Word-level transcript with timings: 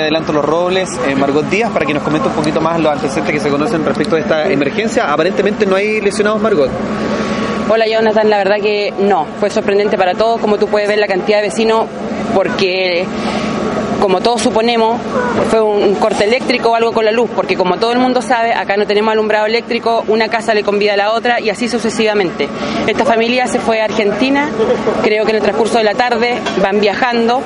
Adelanto 0.00 0.32
los 0.32 0.44
robles, 0.44 0.88
eh, 1.06 1.14
Margot 1.14 1.44
Díaz, 1.48 1.70
para 1.70 1.84
que 1.86 1.94
nos 1.94 2.02
comente 2.02 2.28
un 2.28 2.34
poquito 2.34 2.60
más 2.60 2.80
los 2.80 2.92
antecedentes 2.92 3.34
que 3.34 3.40
se 3.40 3.50
conocen 3.50 3.84
respecto 3.84 4.16
a 4.16 4.20
esta 4.20 4.48
emergencia. 4.50 5.12
Aparentemente 5.12 5.66
no 5.66 5.76
hay 5.76 6.00
lesionados, 6.00 6.40
Margot. 6.40 6.70
Hola 7.68 7.86
Jonathan, 7.86 8.28
la 8.28 8.38
verdad 8.38 8.56
que 8.60 8.92
no, 8.98 9.26
fue 9.38 9.48
sorprendente 9.48 9.96
para 9.96 10.14
todos, 10.14 10.40
como 10.40 10.58
tú 10.58 10.66
puedes 10.66 10.88
ver 10.88 10.98
la 10.98 11.06
cantidad 11.06 11.38
de 11.38 11.44
vecinos, 11.44 11.86
porque 12.34 13.06
como 14.02 14.20
todos 14.20 14.42
suponemos, 14.42 15.00
fue 15.48 15.60
un 15.60 15.94
corte 15.94 16.24
eléctrico 16.24 16.70
o 16.70 16.74
algo 16.74 16.90
con 16.90 17.04
la 17.04 17.12
luz, 17.12 17.30
porque 17.36 17.56
como 17.56 17.76
todo 17.76 17.92
el 17.92 18.00
mundo 18.00 18.20
sabe, 18.20 18.52
acá 18.52 18.76
no 18.76 18.84
tenemos 18.84 19.12
alumbrado 19.12 19.46
eléctrico, 19.46 20.02
una 20.08 20.26
casa 20.26 20.54
le 20.54 20.64
convida 20.64 20.94
a 20.94 20.96
la 20.96 21.12
otra 21.12 21.38
y 21.38 21.50
así 21.50 21.68
sucesivamente. 21.68 22.48
Esta 22.88 23.04
familia 23.04 23.46
se 23.46 23.60
fue 23.60 23.80
a 23.80 23.84
Argentina, 23.84 24.50
creo 25.04 25.24
que 25.24 25.30
en 25.30 25.36
el 25.36 25.42
transcurso 25.42 25.78
de 25.78 25.84
la 25.84 25.94
tarde 25.94 26.40
van 26.60 26.80
viajando, 26.80 27.42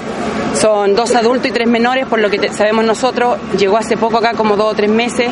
son 0.58 0.94
dos 0.94 1.14
adultos 1.14 1.48
y 1.48 1.52
tres 1.52 1.68
menores, 1.68 2.06
por 2.06 2.20
lo 2.20 2.30
que 2.30 2.50
sabemos 2.50 2.86
nosotros, 2.86 3.36
llegó 3.58 3.76
hace 3.76 3.98
poco 3.98 4.16
acá 4.16 4.32
como 4.32 4.56
dos 4.56 4.72
o 4.72 4.74
tres 4.74 4.90
meses, 4.90 5.28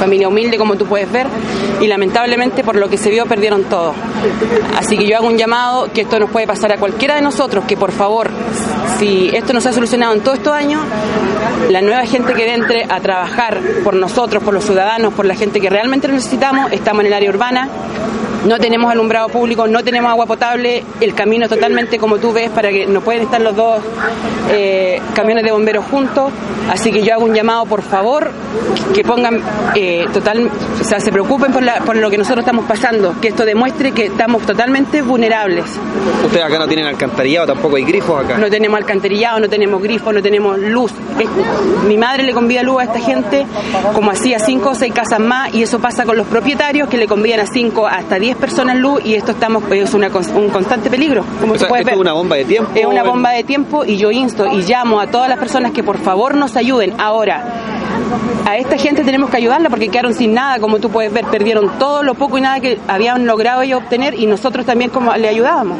familia 0.00 0.26
humilde 0.26 0.58
como 0.58 0.74
tú 0.74 0.86
puedes 0.86 1.10
ver, 1.12 1.28
y 1.80 1.86
lamentablemente 1.86 2.64
por 2.64 2.74
lo 2.74 2.88
que 2.88 2.98
se 2.98 3.08
vio 3.08 3.26
perdieron 3.26 3.64
todo. 3.64 3.94
Así 4.76 4.98
que 4.98 5.06
yo 5.06 5.16
hago 5.16 5.28
un 5.28 5.38
llamado 5.38 5.92
que 5.92 6.00
esto 6.00 6.18
nos 6.18 6.30
puede 6.30 6.48
pasar 6.48 6.72
a 6.72 6.76
cualquiera 6.76 7.14
de 7.14 7.22
nosotros, 7.22 7.64
que 7.66 7.76
por 7.76 7.92
favor, 7.92 8.30
si 8.98 9.30
esto 9.34 9.52
no 9.52 9.60
se 9.60 9.68
ha 9.68 9.72
solucionado 9.72 10.14
en 10.14 10.20
todos 10.20 10.38
estos 10.38 10.52
años, 10.52 10.82
la 11.70 11.82
nueva 11.82 12.04
gente 12.06 12.34
que 12.34 12.52
entre 12.52 12.84
a 12.84 13.00
trabajar 13.00 13.60
por 13.82 13.94
nosotros, 13.94 14.42
por 14.42 14.54
los 14.54 14.64
ciudadanos, 14.64 15.14
por 15.14 15.26
la 15.26 15.34
gente 15.34 15.60
que 15.60 15.70
realmente 15.70 16.08
necesitamos, 16.08 16.72
estamos 16.72 17.00
en 17.00 17.06
el 17.06 17.12
área 17.12 17.30
urbana, 17.30 17.68
no 18.44 18.58
tenemos 18.58 18.90
alumbrado 18.90 19.28
público, 19.28 19.66
no 19.66 19.82
tenemos 19.82 20.10
agua 20.10 20.26
potable, 20.26 20.82
el 21.00 21.14
camino 21.14 21.44
es 21.44 21.50
totalmente 21.50 21.98
como 21.98 22.18
tú 22.18 22.32
ves 22.32 22.50
para 22.50 22.70
que 22.70 22.86
no 22.86 23.00
pueden 23.00 23.22
estar 23.22 23.40
los 23.40 23.56
dos 23.56 23.80
eh, 24.50 25.00
camiones 25.14 25.44
de 25.44 25.52
bomberos 25.52 25.84
juntos, 25.86 26.30
así 26.70 26.90
que 26.92 27.02
yo 27.02 27.14
hago 27.14 27.24
un 27.24 27.34
llamado 27.34 27.64
por 27.66 27.82
favor 27.82 28.30
que 28.94 29.02
pongan 29.02 29.40
eh, 29.74 30.06
total, 30.12 30.50
o 30.80 30.84
sea, 30.84 31.00
se 31.00 31.10
preocupen 31.10 31.52
por, 31.52 31.62
la, 31.62 31.76
por 31.80 31.96
lo 31.96 32.10
que 32.10 32.18
nosotros 32.18 32.40
estamos 32.44 32.64
pasando, 32.66 33.14
que 33.20 33.28
esto 33.28 33.44
demuestre 33.44 33.92
que 33.92 34.06
estamos 34.06 34.42
totalmente 34.42 35.02
vulnerables. 35.02 35.64
Ustedes 36.24 36.44
acá 36.44 36.58
no 36.58 36.66
tienen 36.68 36.86
alcantarillado, 36.86 37.46
tampoco 37.48 37.76
hay 37.76 37.84
grifos 37.84 38.24
acá. 38.24 38.38
No 38.38 38.48
tenemos 38.50 38.78
alcantarillado, 38.78 39.40
no 39.40 39.48
tenemos 39.48 39.82
grifos, 39.82 40.12
no 40.14 40.22
tenemos 40.22 40.58
luz. 40.58 40.92
Es- 41.18 41.84
mi 41.86 41.96
madre 41.96 42.22
le 42.22 42.32
convida 42.32 42.62
luz 42.62 42.80
a 42.80 42.84
esta 42.84 43.00
gente 43.00 43.46
como 43.94 44.10
hacía 44.10 44.38
cinco 44.38 44.70
o 44.70 44.74
seis 44.74 44.92
casas 44.92 45.20
más 45.20 45.52
y 45.54 45.62
eso 45.62 45.78
pasa 45.80 46.04
con 46.04 46.16
los 46.16 46.26
propietarios 46.26 46.88
que 46.88 46.96
le 46.96 47.06
convidan 47.06 47.40
a 47.40 47.46
cinco 47.46 47.86
hasta 47.86 48.18
10 48.34 48.36
personas 48.36 48.76
luz 48.76 49.00
y 49.04 49.14
esto 49.14 49.32
estamos 49.32 49.62
es 49.70 49.94
una, 49.94 50.08
un 50.08 50.48
constante 50.50 50.90
peligro. 50.90 51.24
Como 51.40 51.52
O 51.52 51.54
tú 51.54 51.60
sea, 51.60 51.68
puedes 51.68 51.82
esto 51.86 51.90
es 51.92 51.96
ver. 51.98 52.00
una 52.00 52.12
bomba 52.12 52.36
de 52.36 52.44
tiempo. 52.44 52.70
Es 52.74 52.86
una 52.86 53.02
bomba 53.02 53.30
de 53.30 53.44
tiempo 53.44 53.84
y 53.84 53.96
yo 53.96 54.10
insto 54.10 54.46
y 54.46 54.62
llamo 54.62 55.00
a 55.00 55.06
todas 55.06 55.28
las 55.28 55.38
personas 55.38 55.72
que 55.72 55.82
por 55.82 55.98
favor 55.98 56.34
nos 56.34 56.56
ayuden. 56.56 56.94
Ahora, 56.98 57.44
a 58.46 58.56
esta 58.56 58.76
gente 58.76 59.04
tenemos 59.04 59.30
que 59.30 59.36
ayudarla 59.36 59.70
porque 59.70 59.88
quedaron 59.88 60.14
sin 60.14 60.34
nada, 60.34 60.58
como 60.58 60.78
tú 60.78 60.90
puedes 60.90 61.12
ver, 61.12 61.24
perdieron 61.26 61.70
todo 61.78 62.02
lo 62.02 62.14
poco 62.14 62.38
y 62.38 62.40
nada 62.40 62.60
que 62.60 62.78
habían 62.88 63.26
logrado 63.26 63.62
ellos 63.62 63.80
obtener 63.82 64.14
y 64.14 64.26
nosotros 64.26 64.66
también 64.66 64.90
como 64.90 65.14
le 65.14 65.28
ayudábamos. 65.28 65.78